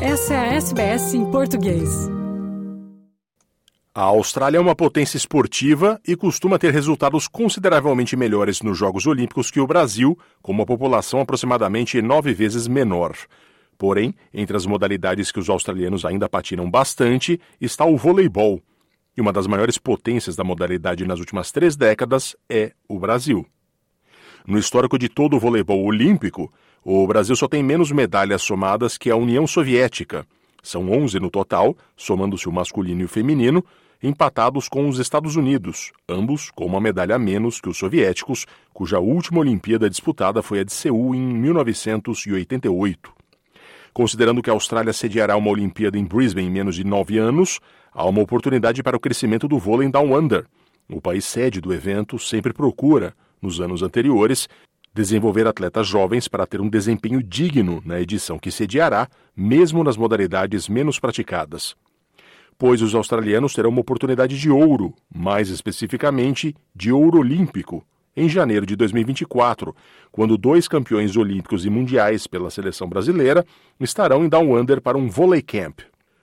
Essa 0.00 0.34
é 0.34 0.36
a 0.36 0.54
SBS 0.56 1.14
em 1.14 1.30
português. 1.30 1.88
A 3.94 4.02
Austrália 4.02 4.58
é 4.58 4.60
uma 4.60 4.76
potência 4.76 5.16
esportiva 5.16 5.98
e 6.06 6.14
costuma 6.14 6.58
ter 6.58 6.70
resultados 6.70 7.26
consideravelmente 7.26 8.14
melhores 8.14 8.60
nos 8.60 8.76
Jogos 8.76 9.06
Olímpicos 9.06 9.50
que 9.50 9.58
o 9.58 9.66
Brasil, 9.66 10.18
com 10.42 10.52
uma 10.52 10.66
população 10.66 11.20
aproximadamente 11.20 12.02
nove 12.02 12.34
vezes 12.34 12.68
menor. 12.68 13.16
Porém, 13.78 14.14
entre 14.34 14.54
as 14.54 14.66
modalidades 14.66 15.32
que 15.32 15.40
os 15.40 15.48
australianos 15.48 16.04
ainda 16.04 16.28
patinam 16.28 16.70
bastante 16.70 17.40
está 17.58 17.86
o 17.86 17.96
voleibol. 17.96 18.60
E 19.16 19.20
uma 19.22 19.32
das 19.32 19.46
maiores 19.46 19.78
potências 19.78 20.36
da 20.36 20.44
modalidade 20.44 21.06
nas 21.06 21.20
últimas 21.20 21.50
três 21.50 21.74
décadas 21.74 22.36
é 22.50 22.72
o 22.86 22.98
Brasil. 22.98 23.46
No 24.46 24.58
histórico 24.58 24.96
de 24.96 25.08
todo 25.08 25.34
o 25.34 25.40
voleibol 25.40 25.84
olímpico, 25.84 26.52
o 26.84 27.04
Brasil 27.04 27.34
só 27.34 27.48
tem 27.48 27.64
menos 27.64 27.90
medalhas 27.90 28.42
somadas 28.42 28.96
que 28.96 29.10
a 29.10 29.16
União 29.16 29.44
Soviética. 29.44 30.24
São 30.62 30.88
11 30.88 31.18
no 31.18 31.28
total, 31.30 31.76
somando-se 31.96 32.48
o 32.48 32.52
masculino 32.52 33.00
e 33.00 33.04
o 33.04 33.08
feminino, 33.08 33.64
empatados 34.00 34.68
com 34.68 34.88
os 34.88 35.00
Estados 35.00 35.34
Unidos, 35.34 35.90
ambos 36.08 36.48
com 36.50 36.64
uma 36.64 36.80
medalha 36.80 37.16
a 37.16 37.18
menos 37.18 37.60
que 37.60 37.68
os 37.68 37.76
soviéticos, 37.76 38.46
cuja 38.72 39.00
última 39.00 39.40
Olimpíada 39.40 39.90
disputada 39.90 40.42
foi 40.42 40.60
a 40.60 40.64
de 40.64 40.72
Seul 40.72 41.12
em 41.16 41.20
1988. 41.20 43.12
Considerando 43.92 44.42
que 44.42 44.50
a 44.50 44.52
Austrália 44.52 44.92
sediará 44.92 45.36
uma 45.36 45.50
Olimpíada 45.50 45.98
em 45.98 46.04
Brisbane 46.04 46.46
em 46.46 46.50
menos 46.50 46.76
de 46.76 46.84
nove 46.84 47.18
anos, 47.18 47.58
há 47.92 48.04
uma 48.06 48.20
oportunidade 48.20 48.80
para 48.80 48.96
o 48.96 49.00
crescimento 49.00 49.48
do 49.48 49.58
vôlei 49.58 49.88
Down 49.88 50.16
Under. 50.16 50.46
O 50.88 51.00
país 51.00 51.24
sede 51.24 51.60
do 51.60 51.74
evento 51.74 52.16
sempre 52.16 52.52
procura, 52.52 53.12
nos 53.46 53.60
anos 53.60 53.82
anteriores, 53.82 54.48
desenvolver 54.92 55.46
atletas 55.46 55.86
jovens 55.86 56.28
para 56.28 56.46
ter 56.46 56.60
um 56.60 56.68
desempenho 56.68 57.22
digno 57.22 57.82
na 57.84 58.00
edição 58.00 58.38
que 58.38 58.50
sediará, 58.50 59.08
mesmo 59.34 59.82
nas 59.82 59.96
modalidades 59.96 60.68
menos 60.68 60.98
praticadas 60.98 61.74
pois 62.58 62.80
os 62.80 62.94
australianos 62.94 63.52
terão 63.52 63.70
uma 63.70 63.80
oportunidade 63.80 64.38
de 64.38 64.50
ouro, 64.50 64.94
mais 65.14 65.50
especificamente 65.50 66.54
de 66.74 66.90
ouro 66.90 67.18
olímpico, 67.18 67.84
em 68.16 68.28
janeiro 68.28 68.64
de 68.64 68.74
2024, 68.76 69.76
quando 70.10 70.38
dois 70.38 70.66
campeões 70.66 71.16
olímpicos 71.16 71.66
e 71.66 71.70
mundiais 71.70 72.26
pela 72.26 72.48
seleção 72.48 72.88
brasileira 72.88 73.44
estarão 73.78 74.24
em 74.24 74.28
Down 74.28 74.56
Under 74.56 74.80
para 74.80 74.96
um 74.96 75.08
volley 75.08 75.42
camp. 75.42 75.80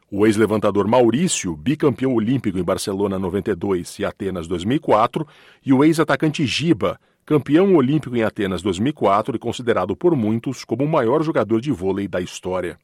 O 0.09 0.25
ex-levantador 0.25 0.87
Maurício, 0.87 1.55
bicampeão 1.55 2.13
olímpico 2.13 2.57
em 2.57 2.63
Barcelona 2.63 3.19
92 3.19 3.99
e 3.99 4.05
Atenas 4.05 4.47
2004, 4.47 5.25
e 5.63 5.71
o 5.73 5.83
ex-atacante 5.83 6.45
Giba, 6.45 6.99
campeão 7.25 7.75
olímpico 7.75 8.15
em 8.15 8.23
Atenas 8.23 8.61
2004 8.61 9.35
e 9.35 9.39
considerado 9.39 9.95
por 9.95 10.15
muitos 10.15 10.65
como 10.65 10.83
o 10.83 10.87
maior 10.87 11.23
jogador 11.23 11.61
de 11.61 11.71
vôlei 11.71 12.07
da 12.07 12.19
história. 12.19 12.77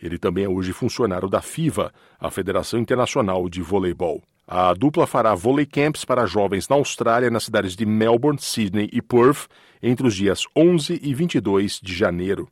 Ele 0.00 0.18
também 0.18 0.44
é 0.44 0.48
hoje 0.48 0.72
funcionário 0.72 1.28
da 1.28 1.40
FIVA, 1.40 1.92
a 2.18 2.30
Federação 2.30 2.80
Internacional 2.80 3.48
de 3.48 3.62
Voleibol. 3.62 4.22
A 4.46 4.74
dupla 4.74 5.06
fará 5.06 5.34
vôlei 5.34 5.64
camps 5.64 6.04
para 6.04 6.26
jovens 6.26 6.68
na 6.68 6.76
Austrália, 6.76 7.30
nas 7.30 7.44
cidades 7.44 7.76
de 7.76 7.86
Melbourne, 7.86 8.40
Sydney 8.40 8.90
e 8.92 9.00
Perth, 9.00 9.46
entre 9.82 10.06
os 10.06 10.14
dias 10.14 10.44
11 10.56 11.00
e 11.02 11.14
22 11.14 11.80
de 11.80 11.94
janeiro. 11.94 12.48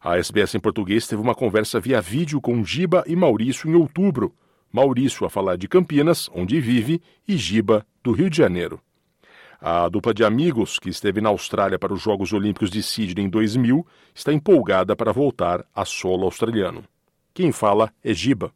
A 0.00 0.16
SBS 0.16 0.54
em 0.54 0.60
português 0.60 1.06
teve 1.06 1.20
uma 1.20 1.34
conversa 1.34 1.78
via 1.78 2.00
vídeo 2.00 2.40
com 2.40 2.64
Giba 2.64 3.04
e 3.06 3.14
Maurício 3.14 3.68
em 3.68 3.74
outubro. 3.74 4.32
Maurício 4.72 5.26
a 5.26 5.30
falar 5.30 5.56
de 5.56 5.68
Campinas, 5.68 6.30
onde 6.32 6.60
vive, 6.60 7.02
e 7.26 7.36
Giba, 7.36 7.84
do 8.02 8.12
Rio 8.12 8.30
de 8.30 8.38
Janeiro. 8.38 8.80
A 9.60 9.88
dupla 9.90 10.14
de 10.14 10.24
amigos 10.24 10.78
que 10.78 10.88
esteve 10.88 11.20
na 11.20 11.28
Austrália 11.28 11.78
para 11.78 11.92
os 11.92 12.00
Jogos 12.00 12.32
Olímpicos 12.32 12.70
de 12.70 12.82
Sydney 12.82 13.26
em 13.26 13.28
2000 13.28 13.86
está 14.14 14.32
empolgada 14.32 14.96
para 14.96 15.12
voltar 15.12 15.64
a 15.74 15.84
solo 15.84 16.24
australiano. 16.24 16.82
Quem 17.34 17.52
fala 17.52 17.92
é 18.02 18.14
Giba. 18.14 18.52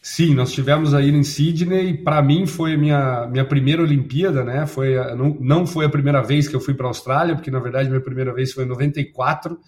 Sim, 0.00 0.34
nós 0.34 0.52
tivemos 0.52 0.94
aí 0.94 1.10
em 1.10 1.22
Sydney. 1.22 1.98
Para 1.98 2.22
mim 2.22 2.46
foi 2.46 2.74
a 2.74 2.78
minha, 2.78 3.26
minha 3.26 3.44
primeira 3.44 3.82
Olimpíada, 3.82 4.42
né? 4.42 4.66
Foi 4.66 4.96
a, 4.96 5.14
não, 5.14 5.36
não 5.38 5.66
foi 5.66 5.84
a 5.84 5.90
primeira 5.90 6.22
vez 6.22 6.48
que 6.48 6.56
eu 6.56 6.60
fui 6.60 6.72
para 6.72 6.86
a 6.86 6.90
Austrália, 6.90 7.34
porque 7.34 7.50
na 7.50 7.60
verdade 7.60 7.90
minha 7.90 8.00
primeira 8.00 8.32
vez 8.32 8.52
foi 8.52 8.64
em 8.64 8.68
94 8.68 9.58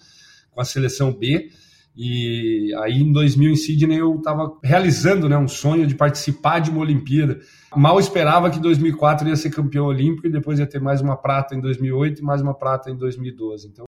com 0.49 0.61
a 0.61 0.65
seleção 0.65 1.13
B. 1.13 1.51
E 1.95 2.73
aí 2.83 3.01
em 3.01 3.11
2000 3.11 3.51
em 3.51 3.55
Sydney 3.55 3.99
eu 3.99 4.15
estava 4.15 4.57
realizando 4.63 5.27
né, 5.27 5.37
um 5.37 5.47
sonho 5.47 5.85
de 5.85 5.95
participar 5.95 6.59
de 6.59 6.69
uma 6.69 6.81
Olimpíada. 6.81 7.39
Mal 7.75 7.99
esperava 7.99 8.49
que 8.49 8.59
2004 8.59 9.27
ia 9.27 9.35
ser 9.35 9.49
campeão 9.49 9.85
olímpico 9.85 10.27
e 10.27 10.31
depois 10.31 10.59
ia 10.59 10.67
ter 10.67 10.79
mais 10.79 11.01
uma 11.01 11.17
prata 11.17 11.55
em 11.55 11.59
2008 11.59 12.19
e 12.19 12.23
mais 12.23 12.41
uma 12.41 12.53
prata 12.53 12.89
em 12.89 12.97
2012. 12.97 13.67
Então 13.67 13.85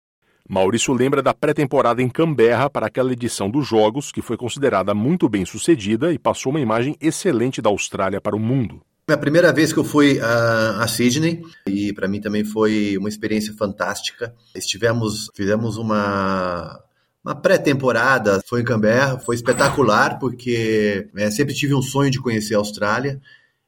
Maurício 0.47 0.91
lembra 0.93 1.21
da 1.21 1.31
pré-temporada 1.31 2.01
em 2.01 2.09
Canberra 2.09 2.71
para 2.71 2.87
aquela 2.87 3.13
edição 3.13 3.51
dos 3.51 3.67
Jogos, 3.67 4.11
que 4.11 4.19
foi 4.19 4.35
considerada 4.35 4.95
muito 4.95 5.29
bem 5.29 5.45
sucedida 5.45 6.11
e 6.11 6.17
passou 6.17 6.51
uma 6.51 6.59
imagem 6.59 6.95
excelente 6.99 7.61
da 7.61 7.69
Austrália 7.69 8.19
para 8.19 8.35
o 8.35 8.39
mundo. 8.39 8.81
É 9.07 9.13
a 9.13 9.17
primeira 9.17 9.53
vez 9.53 9.71
que 9.71 9.77
eu 9.77 9.83
fui 9.83 10.19
a, 10.19 10.83
a 10.83 10.87
Sydney 10.87 11.43
e 11.67 11.93
para 11.93 12.07
mim 12.07 12.19
também 12.19 12.43
foi 12.43 12.97
uma 12.97 13.09
experiência 13.09 13.53
fantástica. 13.53 14.33
Estivemos, 14.55 15.29
fizemos 15.35 15.77
uma 15.77 16.79
uma 17.29 17.35
pré-temporada, 17.35 18.41
foi 18.47 18.61
em 18.61 18.63
Canberra, 18.63 19.19
foi 19.19 19.35
espetacular, 19.35 20.17
porque 20.17 21.07
é, 21.15 21.29
sempre 21.29 21.53
tive 21.53 21.75
um 21.75 21.81
sonho 21.81 22.09
de 22.09 22.19
conhecer 22.19 22.55
a 22.55 22.57
Austrália 22.57 23.21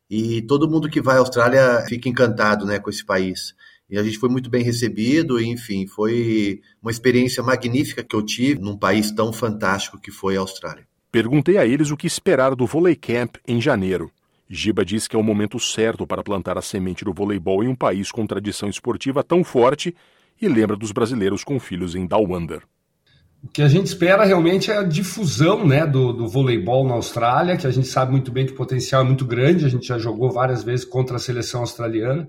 e 0.09 0.41
todo 0.41 0.67
mundo 0.67 0.89
que 0.89 0.99
vai 0.99 1.17
à 1.17 1.19
Austrália 1.19 1.85
fica 1.87 2.09
encantado 2.09 2.65
né, 2.65 2.79
com 2.79 2.89
esse 2.89 3.05
país. 3.05 3.53
E 3.87 3.99
a 3.99 4.03
gente 4.03 4.17
foi 4.17 4.29
muito 4.29 4.49
bem 4.49 4.63
recebido, 4.63 5.39
e, 5.39 5.45
enfim, 5.47 5.85
foi 5.85 6.59
uma 6.81 6.89
experiência 6.89 7.43
magnífica 7.43 8.03
que 8.03 8.15
eu 8.15 8.23
tive 8.23 8.59
num 8.59 8.75
país 8.75 9.11
tão 9.11 9.31
fantástico 9.31 9.99
que 9.99 10.09
foi 10.09 10.37
a 10.37 10.39
Austrália. 10.39 10.87
Perguntei 11.11 11.57
a 11.57 11.65
eles 11.65 11.91
o 11.91 11.97
que 11.97 12.07
esperar 12.07 12.55
do 12.55 12.65
Volley 12.65 12.95
Camp 12.95 13.35
em 13.47 13.61
janeiro. 13.61 14.09
Giba 14.49 14.83
diz 14.83 15.07
que 15.07 15.15
é 15.15 15.19
o 15.19 15.23
momento 15.23 15.59
certo 15.59 16.07
para 16.07 16.23
plantar 16.23 16.57
a 16.57 16.61
semente 16.61 17.05
do 17.05 17.13
voleibol 17.13 17.63
em 17.63 17.67
um 17.67 17.75
país 17.75 18.11
com 18.11 18.25
tradição 18.25 18.69
esportiva 18.69 19.23
tão 19.23 19.43
forte 19.43 19.95
e 20.41 20.47
lembra 20.47 20.75
dos 20.75 20.91
brasileiros 20.91 21.43
com 21.43 21.59
filhos 21.59 21.93
em 21.93 22.07
Down 22.07 22.35
Under. 22.35 22.63
O 23.43 23.47
que 23.47 23.61
a 23.61 23.67
gente 23.67 23.87
espera 23.87 24.23
realmente 24.23 24.69
é 24.69 24.77
a 24.77 24.83
difusão 24.83 25.65
né, 25.67 25.85
do, 25.85 26.13
do 26.13 26.27
voleibol 26.27 26.87
na 26.87 26.93
Austrália, 26.93 27.57
que 27.57 27.65
a 27.65 27.71
gente 27.71 27.87
sabe 27.87 28.11
muito 28.11 28.31
bem 28.31 28.45
que 28.45 28.53
o 28.53 28.55
potencial 28.55 29.01
é 29.01 29.05
muito 29.05 29.25
grande, 29.25 29.65
a 29.65 29.69
gente 29.69 29.87
já 29.87 29.97
jogou 29.97 30.31
várias 30.31 30.63
vezes 30.63 30.85
contra 30.85 31.15
a 31.15 31.19
seleção 31.19 31.61
australiana. 31.61 32.27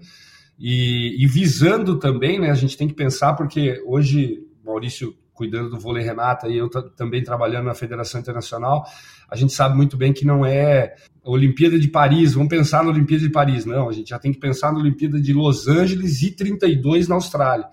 E, 0.59 1.23
e 1.23 1.27
visando 1.27 1.99
também, 1.99 2.41
né, 2.41 2.51
a 2.51 2.55
gente 2.55 2.77
tem 2.77 2.89
que 2.89 2.95
pensar, 2.95 3.35
porque 3.35 3.83
hoje, 3.87 4.41
Maurício 4.65 5.15
cuidando 5.35 5.71
do 5.71 5.81
vôlei 5.81 6.05
Renata 6.05 6.49
e 6.49 6.57
eu 6.57 6.69
também 6.69 7.23
trabalhando 7.23 7.65
na 7.65 7.75
Federação 7.75 8.21
Internacional, 8.21 8.85
a 9.29 9.37
gente 9.37 9.53
sabe 9.53 9.77
muito 9.77 9.97
bem 9.97 10.13
que 10.13 10.25
não 10.25 10.47
é 10.47 10.95
Olimpíada 11.25 11.79
de 11.79 11.89
Paris, 11.89 12.35
vamos 12.35 12.49
pensar 12.49 12.85
na 12.85 12.91
Olimpíada 12.91 13.25
de 13.25 13.31
Paris, 13.31 13.65
não, 13.65 13.89
a 13.89 13.93
gente 13.93 14.11
já 14.11 14.19
tem 14.19 14.33
que 14.33 14.39
pensar 14.39 14.73
na 14.73 14.79
Olimpíada 14.79 15.21
de 15.21 15.33
Los 15.33 15.67
Angeles 15.67 16.23
e 16.23 16.31
32 16.31 17.09
na 17.09 17.17
Austrália. 17.17 17.67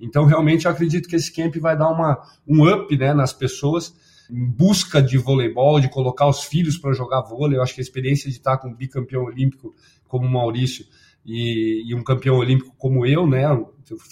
Então, 0.00 0.24
realmente, 0.24 0.66
eu 0.66 0.70
acredito 0.70 1.08
que 1.08 1.16
esse 1.16 1.32
camp 1.32 1.56
vai 1.56 1.76
dar 1.76 1.88
uma, 1.88 2.20
um 2.46 2.68
up 2.68 2.96
né, 2.96 3.14
nas 3.14 3.32
pessoas 3.32 3.94
em 4.30 4.44
busca 4.44 5.00
de 5.00 5.16
voleibol, 5.16 5.80
de 5.80 5.88
colocar 5.88 6.26
os 6.26 6.42
filhos 6.44 6.76
para 6.76 6.92
jogar 6.92 7.22
vôlei. 7.22 7.58
Eu 7.58 7.62
acho 7.62 7.74
que 7.74 7.80
a 7.80 7.82
experiência 7.82 8.28
de 8.28 8.36
estar 8.36 8.58
com 8.58 8.68
um 8.68 8.74
bicampeão 8.74 9.24
olímpico 9.24 9.74
como 10.08 10.26
o 10.26 10.30
Maurício 10.30 10.84
e, 11.24 11.84
e, 11.86 11.94
um 11.94 12.02
campeão 12.02 12.36
olímpico 12.36 12.74
como 12.78 13.04
eu, 13.04 13.26
né, 13.26 13.44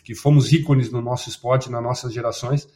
que 0.05 0.15
fomos 0.15 0.53
ícones 0.53 0.91
no 0.91 1.01
nosso 1.01 1.29
esporte, 1.29 1.71
nas 1.71 1.83
nossas 1.83 2.13
gerações, 2.13 2.69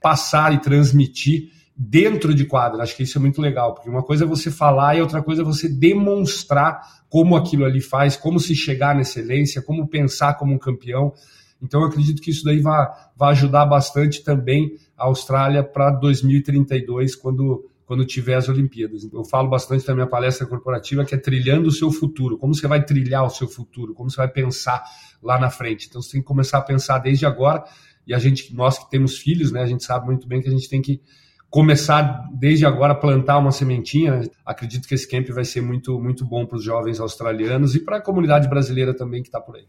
passar 0.00 0.52
e 0.52 0.60
transmitir 0.60 1.50
dentro 1.76 2.34
de 2.34 2.44
quadra. 2.44 2.82
Acho 2.82 2.96
que 2.96 3.02
isso 3.02 3.18
é 3.18 3.20
muito 3.20 3.40
legal, 3.40 3.74
porque 3.74 3.88
uma 3.88 4.02
coisa 4.02 4.24
é 4.24 4.26
você 4.26 4.50
falar 4.50 4.96
e 4.96 5.00
outra 5.00 5.22
coisa 5.22 5.42
é 5.42 5.44
você 5.44 5.68
demonstrar 5.68 6.80
como 7.08 7.36
aquilo 7.36 7.64
ali 7.64 7.80
faz, 7.80 8.16
como 8.16 8.38
se 8.38 8.54
chegar 8.54 8.94
na 8.94 9.02
excelência, 9.02 9.62
como 9.62 9.86
pensar 9.86 10.34
como 10.34 10.54
um 10.54 10.58
campeão. 10.58 11.12
Então, 11.60 11.80
eu 11.80 11.86
acredito 11.86 12.20
que 12.20 12.30
isso 12.30 12.44
daí 12.44 12.60
vai, 12.60 12.86
vai 13.16 13.32
ajudar 13.32 13.66
bastante 13.66 14.22
também 14.22 14.76
a 14.96 15.04
Austrália 15.04 15.62
para 15.62 15.90
2032, 15.90 17.14
quando, 17.16 17.68
quando 17.84 18.04
tiver 18.04 18.34
as 18.34 18.48
Olimpíadas. 18.48 19.08
Eu 19.10 19.24
falo 19.24 19.48
bastante 19.48 19.86
na 19.88 19.94
minha 19.94 20.06
palestra 20.06 20.46
corporativa 20.46 21.04
que 21.04 21.14
é 21.14 21.18
trilhando 21.18 21.68
o 21.68 21.72
seu 21.72 21.90
futuro. 21.90 22.36
Como 22.36 22.54
você 22.54 22.66
vai 22.66 22.84
trilhar 22.84 23.24
o 23.24 23.30
seu 23.30 23.48
futuro? 23.48 23.94
Como 23.94 24.10
você 24.10 24.16
vai 24.16 24.28
pensar 24.28 24.82
lá 25.22 25.38
na 25.38 25.50
frente? 25.50 25.86
Então, 25.88 26.02
você 26.02 26.12
tem 26.12 26.20
que 26.20 26.26
começar 26.26 26.58
a 26.58 26.62
pensar 26.62 26.98
desde 26.98 27.24
agora. 27.24 27.64
E 28.06 28.14
a 28.14 28.18
gente, 28.18 28.54
nós 28.54 28.78
que 28.78 28.90
temos 28.90 29.18
filhos, 29.18 29.50
né, 29.50 29.62
a 29.62 29.66
gente 29.66 29.82
sabe 29.82 30.06
muito 30.06 30.28
bem 30.28 30.40
que 30.40 30.48
a 30.48 30.52
gente 30.52 30.68
tem 30.68 30.80
que 30.80 31.00
começar 31.48 32.28
desde 32.32 32.66
agora 32.66 32.92
a 32.92 32.96
plantar 32.96 33.38
uma 33.38 33.50
sementinha. 33.50 34.28
Acredito 34.44 34.86
que 34.86 34.94
esse 34.94 35.08
camp 35.08 35.28
vai 35.30 35.44
ser 35.44 35.62
muito, 35.62 35.98
muito 35.98 36.24
bom 36.24 36.44
para 36.44 36.56
os 36.56 36.64
jovens 36.64 37.00
australianos 37.00 37.74
e 37.74 37.80
para 37.80 37.96
a 37.96 38.00
comunidade 38.00 38.48
brasileira 38.48 38.94
também 38.94 39.22
que 39.22 39.28
está 39.28 39.40
por 39.40 39.56
aí. 39.56 39.66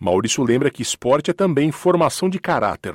Maurício 0.00 0.42
lembra 0.42 0.70
que 0.70 0.80
esporte 0.80 1.30
é 1.30 1.34
também 1.34 1.70
formação 1.70 2.30
de 2.30 2.38
caráter, 2.38 2.94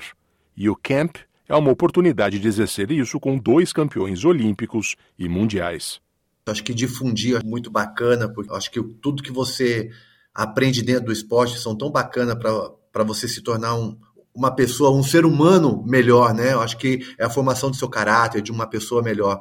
e 0.57 0.67
o 0.67 0.75
camp 0.75 1.17
é 1.47 1.55
uma 1.55 1.69
oportunidade 1.69 2.39
de 2.39 2.47
exercer 2.47 2.89
isso 2.89 3.19
com 3.19 3.37
dois 3.37 3.71
campeões 3.71 4.25
olímpicos 4.25 4.95
e 5.17 5.29
mundiais. 5.29 6.01
Acho 6.47 6.63
que 6.63 6.73
difundir 6.73 7.39
é 7.39 7.43
muito 7.45 7.69
bacana, 7.69 8.27
porque 8.27 8.51
acho 8.51 8.71
que 8.71 8.81
tudo 8.81 9.21
que 9.21 9.31
você 9.31 9.91
aprende 10.33 10.81
dentro 10.81 11.05
do 11.05 11.11
esporte 11.11 11.59
são 11.59 11.77
tão 11.77 11.91
bacana 11.91 12.35
para 12.35 13.03
você 13.03 13.27
se 13.27 13.41
tornar 13.43 13.75
um, 13.75 13.95
uma 14.33 14.49
pessoa, 14.49 14.89
um 14.89 15.03
ser 15.03 15.27
humano 15.27 15.83
melhor, 15.85 16.33
né? 16.33 16.55
Acho 16.55 16.75
que 16.75 17.05
é 17.19 17.25
a 17.25 17.29
formação 17.29 17.69
do 17.69 17.77
seu 17.77 17.87
caráter, 17.87 18.41
de 18.41 18.51
uma 18.51 18.65
pessoa 18.65 19.03
melhor. 19.03 19.39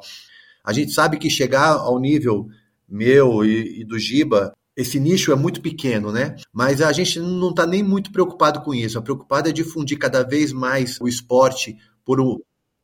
A 0.63 0.71
gente 0.71 0.91
sabe 0.91 1.17
que 1.17 1.31
chegar 1.31 1.71
ao 1.71 1.99
nível 1.99 2.47
meu 2.87 3.43
e, 3.43 3.81
e 3.81 3.83
do 3.83 3.97
Giba, 3.97 4.53
esse 4.75 4.99
nicho 4.99 5.31
é 5.31 5.35
muito 5.35 5.61
pequeno, 5.61 6.11
né? 6.11 6.35
Mas 6.51 6.81
a 6.81 6.91
gente 6.91 7.19
não 7.19 7.49
está 7.49 7.65
nem 7.65 7.81
muito 7.81 8.11
preocupado 8.11 8.61
com 8.61 8.73
isso. 8.73 8.97
A 8.97 9.01
preocupado 9.01 9.49
é 9.49 9.51
difundir 9.51 9.97
cada 9.97 10.23
vez 10.23 10.51
mais 10.51 10.99
o 10.99 11.07
esporte 11.07 11.77
por 12.03 12.19
um, 12.19 12.37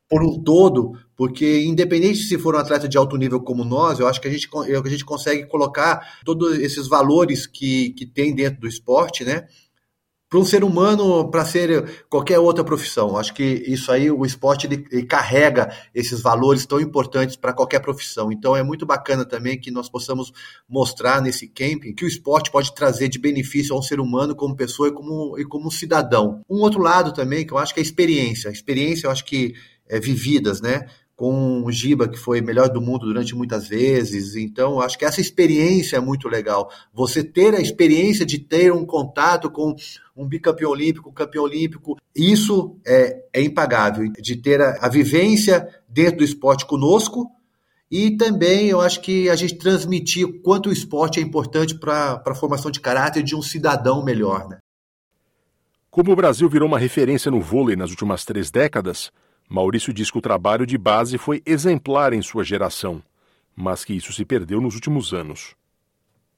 por 0.08 0.22
um 0.22 0.42
todo, 0.42 0.92
porque 1.16 1.62
independente 1.64 2.18
se 2.18 2.38
for 2.38 2.54
um 2.54 2.58
atleta 2.58 2.88
de 2.88 2.98
alto 2.98 3.16
nível 3.16 3.40
como 3.40 3.64
nós, 3.64 3.98
eu 3.98 4.06
acho 4.06 4.20
que 4.20 4.28
a 4.28 4.30
gente, 4.30 4.48
a 4.54 4.88
gente 4.88 5.04
consegue 5.04 5.46
colocar 5.46 6.18
todos 6.24 6.58
esses 6.58 6.88
valores 6.88 7.46
que, 7.46 7.90
que 7.90 8.06
tem 8.06 8.34
dentro 8.34 8.60
do 8.60 8.68
esporte, 8.68 9.24
né? 9.24 9.46
Para 10.32 10.40
um 10.40 10.46
ser 10.46 10.64
humano, 10.64 11.30
para 11.30 11.44
ser 11.44 12.06
qualquer 12.08 12.38
outra 12.38 12.64
profissão. 12.64 13.18
Acho 13.18 13.34
que 13.34 13.44
isso 13.66 13.92
aí, 13.92 14.10
o 14.10 14.24
esporte, 14.24 14.66
ele, 14.66 14.86
ele 14.90 15.04
carrega 15.04 15.70
esses 15.94 16.22
valores 16.22 16.64
tão 16.64 16.80
importantes 16.80 17.36
para 17.36 17.52
qualquer 17.52 17.80
profissão. 17.80 18.32
Então 18.32 18.56
é 18.56 18.62
muito 18.62 18.86
bacana 18.86 19.26
também 19.26 19.60
que 19.60 19.70
nós 19.70 19.90
possamos 19.90 20.32
mostrar 20.66 21.20
nesse 21.20 21.46
camping 21.46 21.92
que 21.92 22.06
o 22.06 22.08
esporte 22.08 22.50
pode 22.50 22.74
trazer 22.74 23.10
de 23.10 23.18
benefício 23.18 23.74
ao 23.74 23.82
ser 23.82 24.00
humano 24.00 24.34
como 24.34 24.56
pessoa 24.56 24.88
e 24.88 24.92
como, 24.92 25.38
e 25.38 25.44
como 25.44 25.70
cidadão. 25.70 26.40
Um 26.48 26.62
outro 26.62 26.80
lado 26.80 27.12
também, 27.12 27.46
que 27.46 27.52
eu 27.52 27.58
acho 27.58 27.74
que 27.74 27.80
é 27.80 27.82
a 27.82 27.84
experiência. 27.84 28.48
A 28.48 28.52
experiência, 28.54 29.08
eu 29.08 29.10
acho 29.10 29.26
que 29.26 29.52
é 29.86 30.00
vividas, 30.00 30.62
né? 30.62 30.86
Com 31.14 31.62
o 31.62 31.70
Giba, 31.70 32.08
que 32.08 32.18
foi 32.18 32.40
melhor 32.40 32.68
do 32.68 32.80
mundo 32.80 33.06
durante 33.06 33.34
muitas 33.34 33.68
vezes. 33.68 34.34
Então, 34.34 34.80
acho 34.80 34.98
que 34.98 35.04
essa 35.04 35.20
experiência 35.20 35.96
é 35.96 36.00
muito 36.00 36.28
legal. 36.28 36.70
Você 36.92 37.22
ter 37.22 37.54
a 37.54 37.60
experiência 37.60 38.26
de 38.26 38.38
ter 38.38 38.72
um 38.72 38.84
contato 38.84 39.50
com 39.50 39.74
um 40.16 40.26
bicampeão 40.26 40.70
olímpico, 40.70 41.12
campeão 41.12 41.44
olímpico, 41.44 41.96
isso 42.14 42.76
é, 42.86 43.24
é 43.32 43.42
impagável. 43.42 44.10
De 44.20 44.36
ter 44.36 44.60
a, 44.60 44.78
a 44.80 44.88
vivência 44.88 45.68
dentro 45.88 46.18
do 46.18 46.24
esporte 46.24 46.66
conosco 46.66 47.30
e 47.92 48.16
também 48.16 48.68
eu 48.68 48.80
acho 48.80 49.02
que 49.02 49.28
a 49.28 49.36
gente 49.36 49.58
transmitir 49.58 50.26
o 50.26 50.40
quanto 50.40 50.70
o 50.70 50.72
esporte 50.72 51.20
é 51.20 51.22
importante 51.22 51.74
para 51.74 52.22
a 52.24 52.34
formação 52.34 52.70
de 52.70 52.80
caráter 52.80 53.22
de 53.22 53.36
um 53.36 53.42
cidadão 53.42 54.02
melhor. 54.02 54.48
Né? 54.48 54.56
Como 55.90 56.10
o 56.10 56.16
Brasil 56.16 56.48
virou 56.48 56.66
uma 56.66 56.78
referência 56.78 57.30
no 57.30 57.38
vôlei 57.38 57.76
nas 57.76 57.90
últimas 57.90 58.24
três 58.24 58.50
décadas, 58.50 59.12
Maurício 59.52 59.92
diz 59.92 60.10
que 60.10 60.16
o 60.16 60.22
trabalho 60.22 60.66
de 60.66 60.78
base 60.78 61.18
foi 61.18 61.42
exemplar 61.44 62.14
em 62.14 62.22
sua 62.22 62.42
geração, 62.42 63.02
mas 63.54 63.84
que 63.84 63.92
isso 63.92 64.10
se 64.10 64.24
perdeu 64.24 64.62
nos 64.62 64.74
últimos 64.74 65.12
anos. 65.12 65.54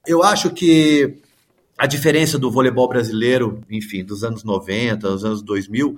Eu 0.05 0.21
acho 0.21 0.51
que 0.51 1.17
a 1.77 1.87
diferença 1.87 2.37
do 2.37 2.51
voleibol 2.51 2.89
brasileiro, 2.89 3.61
enfim, 3.69 4.03
dos 4.03 4.21
anos 4.21 4.43
90, 4.43 5.07
dos 5.07 5.23
anos 5.23 5.41
2000, 5.41 5.95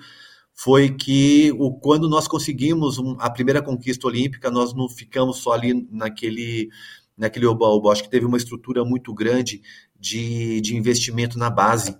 foi 0.54 0.92
que 0.92 1.52
o, 1.58 1.72
quando 1.72 2.08
nós 2.08 2.28
conseguimos 2.28 3.00
um, 3.00 3.16
a 3.20 3.32
primeira 3.32 3.64
conquista 3.64 4.06
olímpica, 4.06 4.52
nós 4.52 4.76
não 4.76 4.88
ficamos 4.88 5.38
só 5.38 5.54
ali 5.54 5.88
naquele 5.92 6.70
naquele 7.18 7.48
oba-oba. 7.48 7.92
Acho 7.92 8.04
que 8.04 8.12
teve 8.12 8.28
uma 8.28 8.38
estrutura 8.38 8.86
muito 8.86 9.12
grande 9.12 9.64
de, 10.00 10.62
de 10.62 10.78
investimento 10.78 11.40
na 11.40 11.50
base. 11.50 11.98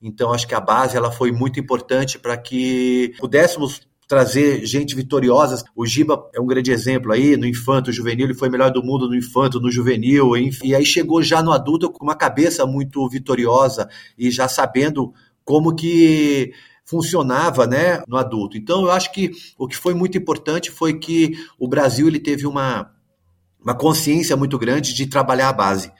Então, 0.00 0.30
acho 0.30 0.46
que 0.46 0.54
a 0.54 0.60
base 0.60 0.94
ela 0.94 1.10
foi 1.10 1.32
muito 1.32 1.58
importante 1.58 2.18
para 2.18 2.36
que 2.36 3.14
pudéssemos 3.18 3.87
trazer 4.08 4.64
gente 4.64 4.96
vitoriosa. 4.96 5.62
O 5.76 5.84
Giba 5.84 6.28
é 6.34 6.40
um 6.40 6.46
grande 6.46 6.72
exemplo 6.72 7.12
aí, 7.12 7.36
no 7.36 7.46
infanto, 7.46 7.92
juvenil, 7.92 8.24
ele 8.26 8.34
foi 8.34 8.48
melhor 8.48 8.70
do 8.70 8.82
mundo 8.82 9.06
no 9.06 9.14
infanto, 9.14 9.60
no 9.60 9.70
juvenil, 9.70 10.34
enfim. 10.34 10.68
E 10.68 10.74
aí 10.74 10.84
chegou 10.84 11.22
já 11.22 11.42
no 11.42 11.52
adulto 11.52 11.90
com 11.92 12.02
uma 12.02 12.16
cabeça 12.16 12.64
muito 12.64 13.06
vitoriosa 13.08 13.86
e 14.16 14.30
já 14.30 14.48
sabendo 14.48 15.12
como 15.44 15.74
que 15.74 16.52
funcionava, 16.86 17.66
né, 17.66 18.02
no 18.08 18.16
adulto. 18.16 18.56
Então, 18.56 18.84
eu 18.84 18.90
acho 18.90 19.12
que 19.12 19.30
o 19.58 19.68
que 19.68 19.76
foi 19.76 19.92
muito 19.92 20.16
importante 20.16 20.70
foi 20.70 20.98
que 20.98 21.34
o 21.58 21.68
Brasil 21.68 22.08
ele 22.08 22.18
teve 22.18 22.46
uma 22.46 22.90
uma 23.60 23.74
consciência 23.74 24.36
muito 24.36 24.56
grande 24.56 24.94
de 24.94 25.06
trabalhar 25.06 25.48
a 25.48 25.52
base 25.52 25.92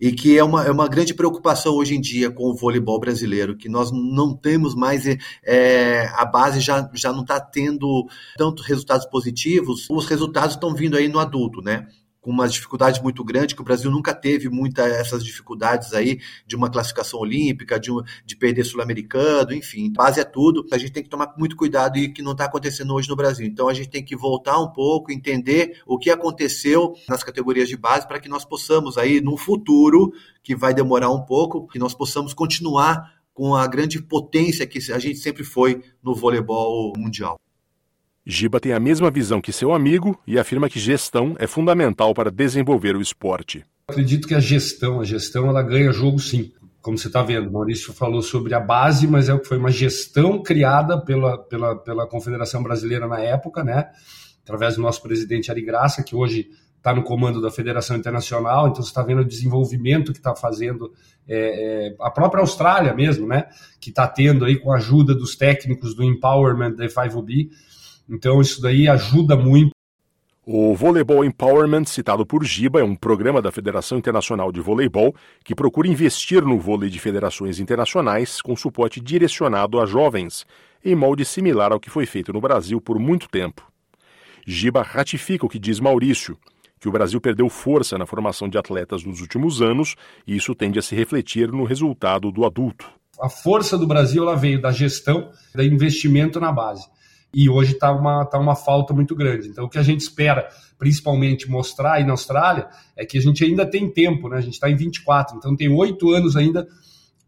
e 0.00 0.12
que 0.12 0.38
é 0.38 0.44
uma, 0.44 0.64
é 0.64 0.70
uma 0.70 0.88
grande 0.88 1.14
preocupação 1.14 1.74
hoje 1.74 1.94
em 1.94 2.00
dia 2.00 2.30
com 2.30 2.44
o 2.50 2.54
voleibol 2.54 2.98
brasileiro, 2.98 3.56
que 3.56 3.68
nós 3.68 3.90
não 3.92 4.34
temos 4.34 4.74
mais, 4.74 5.04
é, 5.42 6.06
a 6.14 6.24
base 6.24 6.60
já, 6.60 6.88
já 6.94 7.12
não 7.12 7.22
está 7.22 7.40
tendo 7.40 8.06
tanto 8.36 8.62
resultados 8.62 9.06
positivos, 9.06 9.88
os 9.88 10.06
resultados 10.06 10.54
estão 10.54 10.74
vindo 10.74 10.96
aí 10.96 11.08
no 11.08 11.18
adulto, 11.18 11.60
né? 11.60 11.86
Com 12.24 12.30
umas 12.30 12.54
dificuldades 12.54 13.02
muito 13.02 13.22
grandes, 13.22 13.54
que 13.54 13.60
o 13.60 13.64
Brasil 13.64 13.90
nunca 13.90 14.14
teve 14.14 14.48
muitas 14.48 14.90
essas 14.90 15.22
dificuldades 15.22 15.92
aí 15.92 16.18
de 16.46 16.56
uma 16.56 16.70
classificação 16.70 17.20
olímpica, 17.20 17.78
de, 17.78 17.92
um, 17.92 18.00
de 18.24 18.34
perder 18.34 18.64
sul-americano, 18.64 19.52
enfim, 19.52 19.92
base 19.92 20.20
é 20.20 20.24
tudo. 20.24 20.66
A 20.72 20.78
gente 20.78 20.90
tem 20.90 21.02
que 21.02 21.10
tomar 21.10 21.34
muito 21.36 21.54
cuidado 21.54 21.98
e 21.98 22.08
que 22.08 22.22
não 22.22 22.32
está 22.32 22.46
acontecendo 22.46 22.94
hoje 22.94 23.10
no 23.10 23.14
Brasil. 23.14 23.46
Então 23.46 23.68
a 23.68 23.74
gente 23.74 23.90
tem 23.90 24.02
que 24.02 24.16
voltar 24.16 24.58
um 24.58 24.72
pouco, 24.72 25.12
entender 25.12 25.82
o 25.86 25.98
que 25.98 26.08
aconteceu 26.08 26.94
nas 27.06 27.22
categorias 27.22 27.68
de 27.68 27.76
base 27.76 28.08
para 28.08 28.18
que 28.18 28.28
nós 28.28 28.42
possamos 28.42 28.96
aí, 28.96 29.20
no 29.20 29.36
futuro, 29.36 30.10
que 30.42 30.56
vai 30.56 30.72
demorar 30.72 31.10
um 31.10 31.26
pouco, 31.26 31.68
que 31.68 31.78
nós 31.78 31.92
possamos 31.92 32.32
continuar 32.32 33.12
com 33.34 33.54
a 33.54 33.66
grande 33.66 34.00
potência 34.00 34.66
que 34.66 34.78
a 34.90 34.98
gente 34.98 35.18
sempre 35.18 35.44
foi 35.44 35.82
no 36.02 36.14
voleibol 36.14 36.94
mundial. 36.96 37.38
Giba 38.26 38.58
tem 38.58 38.72
a 38.72 38.80
mesma 38.80 39.10
visão 39.10 39.38
que 39.38 39.52
seu 39.52 39.74
amigo 39.74 40.18
e 40.26 40.38
afirma 40.38 40.70
que 40.70 40.80
gestão 40.80 41.36
é 41.38 41.46
fundamental 41.46 42.14
para 42.14 42.30
desenvolver 42.30 42.96
o 42.96 43.02
esporte. 43.02 43.62
Acredito 43.86 44.26
que 44.26 44.34
a 44.34 44.40
gestão, 44.40 44.98
a 44.98 45.04
gestão 45.04 45.46
ela 45.46 45.62
ganha 45.62 45.92
jogo 45.92 46.18
sim. 46.18 46.50
Como 46.80 46.96
você 46.96 47.08
está 47.08 47.22
vendo, 47.22 47.52
Maurício 47.52 47.92
falou 47.92 48.22
sobre 48.22 48.54
a 48.54 48.60
base, 48.60 49.06
mas 49.06 49.28
é 49.28 49.38
foi 49.44 49.58
uma 49.58 49.70
gestão 49.70 50.42
criada 50.42 50.98
pela, 50.98 51.36
pela, 51.36 51.76
pela 51.76 52.06
Confederação 52.06 52.62
Brasileira 52.62 53.06
na 53.06 53.20
época, 53.20 53.62
né? 53.62 53.90
Através 54.42 54.76
do 54.76 54.82
nosso 54.82 55.02
presidente 55.02 55.50
Ari 55.50 55.62
Graça, 55.62 56.02
que 56.02 56.16
hoje 56.16 56.48
está 56.78 56.94
no 56.94 57.02
comando 57.02 57.42
da 57.42 57.50
Federação 57.50 57.94
Internacional, 57.96 58.68
então 58.68 58.82
você 58.82 58.88
está 58.88 59.02
vendo 59.02 59.20
o 59.20 59.24
desenvolvimento 59.24 60.12
que 60.12 60.18
está 60.18 60.34
fazendo 60.34 60.92
é, 61.28 61.88
é, 61.88 61.96
a 62.00 62.10
própria 62.10 62.40
Austrália 62.40 62.94
mesmo, 62.94 63.26
né? 63.26 63.48
Que 63.78 63.90
está 63.90 64.06
tendo 64.06 64.46
aí 64.46 64.56
com 64.56 64.72
a 64.72 64.76
ajuda 64.76 65.14
dos 65.14 65.36
técnicos 65.36 65.94
do 65.94 66.02
Empowerment 66.02 66.74
da 66.74 66.86
F5B 66.86 67.50
então 68.08 68.40
isso 68.40 68.60
daí 68.60 68.88
ajuda 68.88 69.36
muito. 69.36 69.74
O 70.46 70.74
Voleibol 70.74 71.24
Empowerment, 71.24 71.86
citado 71.86 72.26
por 72.26 72.44
Giba, 72.44 72.78
é 72.78 72.84
um 72.84 72.94
programa 72.94 73.40
da 73.40 73.50
Federação 73.50 73.96
Internacional 73.96 74.52
de 74.52 74.60
Voleibol 74.60 75.14
que 75.42 75.54
procura 75.54 75.88
investir 75.88 76.44
no 76.44 76.58
vôlei 76.58 76.90
de 76.90 76.98
federações 76.98 77.58
internacionais 77.58 78.42
com 78.42 78.54
suporte 78.54 79.00
direcionado 79.00 79.80
a 79.80 79.86
jovens, 79.86 80.44
em 80.84 80.94
molde 80.94 81.24
similar 81.24 81.72
ao 81.72 81.80
que 81.80 81.88
foi 81.88 82.04
feito 82.04 82.30
no 82.30 82.42
Brasil 82.42 82.78
por 82.78 82.98
muito 82.98 83.26
tempo. 83.26 83.66
Giba 84.46 84.82
ratifica 84.82 85.46
o 85.46 85.48
que 85.48 85.58
diz 85.58 85.80
Maurício, 85.80 86.36
que 86.78 86.90
o 86.90 86.92
Brasil 86.92 87.18
perdeu 87.22 87.48
força 87.48 87.96
na 87.96 88.04
formação 88.04 88.46
de 88.46 88.58
atletas 88.58 89.02
nos 89.02 89.22
últimos 89.22 89.62
anos 89.62 89.96
e 90.26 90.36
isso 90.36 90.54
tende 90.54 90.78
a 90.78 90.82
se 90.82 90.94
refletir 90.94 91.50
no 91.50 91.64
resultado 91.64 92.30
do 92.30 92.44
adulto. 92.44 92.86
A 93.18 93.30
força 93.30 93.78
do 93.78 93.86
Brasil 93.86 94.22
ela 94.22 94.36
veio 94.36 94.60
da 94.60 94.70
gestão, 94.70 95.30
do 95.54 95.62
investimento 95.62 96.38
na 96.38 96.52
base 96.52 96.86
e 97.34 97.48
hoje 97.48 97.72
está 97.72 97.90
uma, 97.92 98.24
tá 98.24 98.38
uma 98.38 98.54
falta 98.54 98.94
muito 98.94 99.14
grande. 99.14 99.48
Então, 99.48 99.64
o 99.64 99.68
que 99.68 99.78
a 99.78 99.82
gente 99.82 100.00
espera, 100.00 100.48
principalmente, 100.78 101.50
mostrar 101.50 101.94
aí 101.94 102.04
na 102.04 102.12
Austrália, 102.12 102.68
é 102.96 103.04
que 103.04 103.18
a 103.18 103.20
gente 103.20 103.44
ainda 103.44 103.66
tem 103.66 103.90
tempo, 103.90 104.28
né? 104.28 104.36
A 104.38 104.40
gente 104.40 104.54
está 104.54 104.70
em 104.70 104.76
24, 104.76 105.36
então 105.36 105.56
tem 105.56 105.68
oito 105.68 106.10
anos 106.10 106.36
ainda 106.36 106.66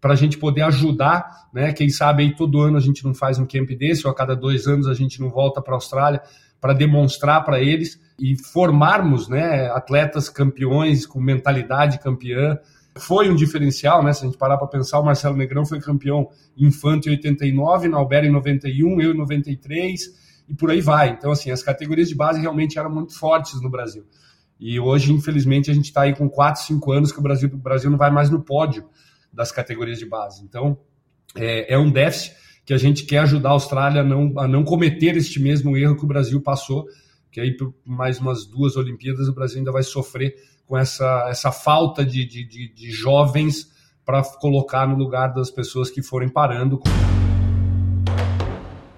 para 0.00 0.12
a 0.12 0.16
gente 0.16 0.38
poder 0.38 0.62
ajudar, 0.62 1.48
né? 1.52 1.72
Quem 1.72 1.88
sabe 1.88 2.22
aí 2.22 2.36
todo 2.36 2.60
ano 2.60 2.76
a 2.76 2.80
gente 2.80 3.04
não 3.04 3.14
faz 3.14 3.38
um 3.38 3.46
camp 3.46 3.70
desse, 3.70 4.06
ou 4.06 4.12
a 4.12 4.14
cada 4.14 4.36
dois 4.36 4.66
anos 4.66 4.86
a 4.86 4.94
gente 4.94 5.20
não 5.20 5.30
volta 5.30 5.60
para 5.60 5.74
a 5.74 5.76
Austrália 5.76 6.22
para 6.60 6.72
demonstrar 6.72 7.44
para 7.44 7.60
eles 7.60 8.00
e 8.18 8.36
formarmos, 8.36 9.28
né, 9.28 9.68
atletas 9.70 10.28
campeões 10.28 11.06
com 11.06 11.20
mentalidade 11.20 11.98
campeã, 11.98 12.58
foi 12.98 13.30
um 13.30 13.36
diferencial, 13.36 14.02
né? 14.02 14.12
Se 14.12 14.24
a 14.24 14.26
gente 14.26 14.38
parar 14.38 14.56
para 14.56 14.66
pensar, 14.66 14.98
o 14.98 15.04
Marcelo 15.04 15.36
Negrão 15.36 15.64
foi 15.64 15.80
campeão 15.80 16.28
infanto 16.56 17.08
em 17.08 17.12
89, 17.12 17.88
na 17.88 17.96
Albera 17.96 18.26
em 18.26 18.30
91, 18.30 19.00
eu 19.00 19.12
em 19.12 19.16
93 19.16 20.26
e 20.48 20.54
por 20.54 20.70
aí 20.70 20.80
vai. 20.80 21.10
Então, 21.10 21.30
assim, 21.30 21.50
as 21.50 21.62
categorias 21.62 22.08
de 22.08 22.14
base 22.14 22.40
realmente 22.40 22.78
eram 22.78 22.90
muito 22.90 23.18
fortes 23.18 23.60
no 23.60 23.70
Brasil. 23.70 24.04
E 24.58 24.80
hoje, 24.80 25.12
infelizmente, 25.12 25.70
a 25.70 25.74
gente 25.74 25.86
está 25.86 26.02
aí 26.02 26.14
com 26.14 26.28
4, 26.28 26.62
5 26.62 26.92
anos 26.92 27.12
que 27.12 27.18
o 27.18 27.22
Brasil, 27.22 27.50
o 27.52 27.56
Brasil 27.56 27.90
não 27.90 27.98
vai 27.98 28.10
mais 28.10 28.30
no 28.30 28.42
pódio 28.42 28.88
das 29.32 29.52
categorias 29.52 29.98
de 29.98 30.06
base. 30.06 30.42
Então, 30.42 30.78
é, 31.34 31.74
é 31.74 31.78
um 31.78 31.90
déficit 31.90 32.34
que 32.64 32.72
a 32.72 32.78
gente 32.78 33.04
quer 33.04 33.18
ajudar 33.18 33.50
a 33.50 33.52
Austrália 33.52 34.00
a 34.00 34.04
não, 34.04 34.32
a 34.38 34.48
não 34.48 34.64
cometer 34.64 35.16
este 35.16 35.40
mesmo 35.40 35.76
erro 35.76 35.96
que 35.96 36.04
o 36.04 36.08
Brasil 36.08 36.40
passou, 36.40 36.86
que 37.30 37.40
aí 37.40 37.56
por 37.56 37.72
mais 37.84 38.18
umas 38.18 38.46
duas 38.46 38.76
Olimpíadas 38.76 39.28
o 39.28 39.34
Brasil 39.34 39.58
ainda 39.58 39.70
vai 39.70 39.82
sofrer 39.82 40.34
com 40.66 40.76
essa, 40.76 41.26
essa 41.28 41.52
falta 41.52 42.04
de, 42.04 42.24
de, 42.24 42.44
de, 42.44 42.74
de 42.74 42.90
jovens 42.90 43.70
para 44.04 44.22
colocar 44.22 44.86
no 44.86 44.96
lugar 44.96 45.32
das 45.32 45.50
pessoas 45.50 45.90
que 45.90 46.02
forem 46.02 46.28
parando. 46.28 46.80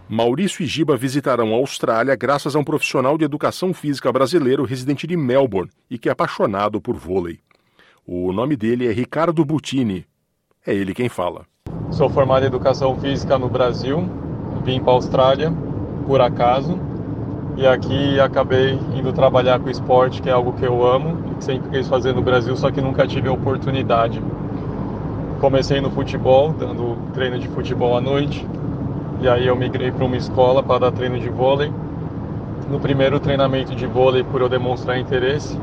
Maurício 0.08 0.62
e 0.62 0.66
Giba 0.66 0.96
visitarão 0.96 1.52
a 1.52 1.56
Austrália 1.56 2.16
graças 2.16 2.56
a 2.56 2.58
um 2.58 2.64
profissional 2.64 3.18
de 3.18 3.24
educação 3.24 3.74
física 3.74 4.10
brasileiro 4.10 4.64
residente 4.64 5.06
de 5.06 5.16
Melbourne 5.16 5.70
e 5.90 5.98
que 5.98 6.08
é 6.08 6.12
apaixonado 6.12 6.80
por 6.80 6.96
vôlei. 6.96 7.40
O 8.06 8.32
nome 8.32 8.56
dele 8.56 8.86
é 8.86 8.92
Ricardo 8.92 9.44
Butini. 9.44 10.06
É 10.66 10.74
ele 10.74 10.94
quem 10.94 11.08
fala. 11.08 11.44
Sou 11.90 12.08
formado 12.08 12.44
em 12.44 12.46
educação 12.46 12.98
física 12.98 13.38
no 13.38 13.50
Brasil 13.50 14.08
vim 14.68 14.80
para 14.80 14.92
a 14.92 14.96
Austrália 14.96 15.52
por 16.06 16.20
acaso 16.20 16.78
e 17.58 17.66
aqui 17.66 18.20
acabei 18.20 18.78
indo 18.94 19.12
trabalhar 19.12 19.58
com 19.58 19.68
esporte, 19.68 20.22
que 20.22 20.30
é 20.30 20.32
algo 20.32 20.52
que 20.52 20.64
eu 20.64 20.86
amo 20.86 21.34
que 21.36 21.44
sempre 21.44 21.70
quis 21.70 21.88
fazer 21.88 22.14
no 22.14 22.22
Brasil, 22.22 22.56
só 22.56 22.70
que 22.70 22.80
nunca 22.80 23.04
tive 23.04 23.28
a 23.28 23.32
oportunidade. 23.32 24.22
Comecei 25.40 25.80
no 25.80 25.90
futebol, 25.90 26.52
dando 26.52 26.96
treino 27.12 27.36
de 27.36 27.48
futebol 27.48 27.96
à 27.96 28.00
noite, 28.00 28.46
e 29.20 29.28
aí 29.28 29.48
eu 29.48 29.56
migrei 29.56 29.90
para 29.90 30.04
uma 30.04 30.16
escola 30.16 30.62
para 30.62 30.78
dar 30.78 30.92
treino 30.92 31.18
de 31.18 31.28
vôlei. 31.28 31.72
No 32.70 32.78
primeiro 32.78 33.18
treinamento 33.18 33.74
de 33.74 33.86
vôlei, 33.86 34.22
por 34.22 34.40
eu 34.40 34.48
demonstrar 34.48 34.96
interesse, 34.96 35.58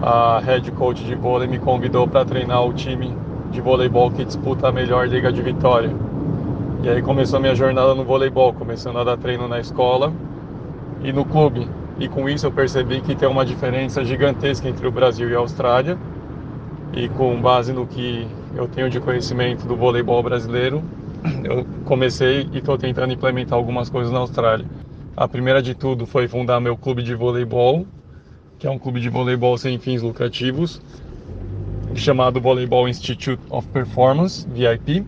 a 0.00 0.40
head 0.42 0.70
coach 0.72 1.04
de 1.04 1.14
vôlei 1.14 1.46
me 1.46 1.58
convidou 1.58 2.08
para 2.08 2.24
treinar 2.24 2.64
o 2.64 2.72
time 2.72 3.14
de 3.50 3.60
voleibol 3.60 4.10
que 4.10 4.24
disputa 4.24 4.68
a 4.68 4.72
melhor 4.72 5.06
liga 5.06 5.30
de 5.30 5.42
Vitória. 5.42 5.94
E 6.82 6.88
aí 6.88 7.02
começou 7.02 7.36
a 7.36 7.40
minha 7.40 7.54
jornada 7.54 7.94
no 7.94 8.02
voleibol, 8.02 8.54
começando 8.54 8.98
a 8.98 9.04
dar 9.04 9.18
treino 9.18 9.46
na 9.46 9.60
escola 9.60 10.10
e 11.04 11.12
no 11.12 11.24
clube. 11.24 11.68
E 11.98 12.08
com 12.08 12.28
isso 12.28 12.46
eu 12.46 12.52
percebi 12.52 13.00
que 13.00 13.14
tem 13.14 13.28
uma 13.28 13.44
diferença 13.44 14.04
gigantesca 14.04 14.68
entre 14.68 14.86
o 14.86 14.90
Brasil 14.90 15.28
e 15.28 15.34
a 15.34 15.38
Austrália. 15.38 15.98
E 16.92 17.08
com 17.08 17.40
base 17.40 17.72
no 17.72 17.86
que 17.86 18.26
eu 18.54 18.68
tenho 18.68 18.90
de 18.90 19.00
conhecimento 19.00 19.66
do 19.66 19.76
voleibol 19.76 20.22
brasileiro, 20.22 20.82
eu 21.44 21.66
comecei 21.84 22.48
e 22.52 22.58
estou 22.58 22.76
tentando 22.76 23.12
implementar 23.12 23.58
algumas 23.58 23.88
coisas 23.88 24.12
na 24.12 24.18
Austrália. 24.18 24.66
A 25.16 25.28
primeira 25.28 25.62
de 25.62 25.74
tudo 25.74 26.06
foi 26.06 26.26
fundar 26.26 26.60
meu 26.60 26.76
clube 26.76 27.02
de 27.02 27.14
voleibol, 27.14 27.86
que 28.58 28.66
é 28.66 28.70
um 28.70 28.78
clube 28.78 29.00
de 29.00 29.08
voleibol 29.08 29.56
sem 29.58 29.78
fins 29.78 30.02
lucrativos, 30.02 30.80
chamado 31.94 32.40
Volleyball 32.40 32.88
Institute 32.88 33.38
of 33.50 33.66
Performance, 33.68 34.46
VIP, 34.48 35.04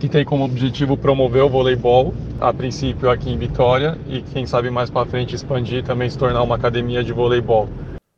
que 0.00 0.08
tem 0.08 0.24
como 0.24 0.44
objetivo 0.44 0.96
promover 0.96 1.42
o 1.42 1.48
voleibol, 1.48 2.12
a 2.40 2.52
princípio 2.52 3.10
aqui 3.10 3.30
em 3.30 3.38
Vitória, 3.38 3.98
e 4.08 4.22
quem 4.22 4.46
sabe 4.46 4.70
mais 4.70 4.90
para 4.90 5.06
frente 5.06 5.34
expandir 5.34 5.84
também 5.84 6.10
se 6.10 6.18
tornar 6.18 6.42
uma 6.42 6.56
academia 6.56 7.02
de 7.02 7.12
voleibol. 7.12 7.68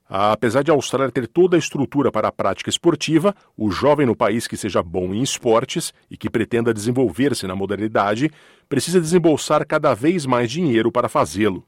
Apesar 0.08 0.62
de 0.62 0.70
a 0.70 0.74
Austrália 0.74 1.10
ter 1.10 1.26
toda 1.26 1.56
a 1.56 1.58
estrutura 1.58 2.12
para 2.12 2.28
a 2.28 2.32
prática 2.32 2.70
esportiva, 2.70 3.34
o 3.56 3.70
jovem 3.70 4.06
no 4.06 4.14
país 4.14 4.46
que 4.46 4.56
seja 4.56 4.80
bom 4.80 5.12
em 5.12 5.20
esportes 5.20 5.92
e 6.08 6.16
que 6.16 6.30
pretenda 6.30 6.72
desenvolver-se 6.72 7.46
na 7.46 7.56
modalidade 7.56 8.30
precisa 8.68 9.00
desembolsar 9.00 9.66
cada 9.66 9.94
vez 9.94 10.24
mais 10.24 10.50
dinheiro 10.50 10.92
para 10.92 11.08
fazê-lo. 11.08 11.64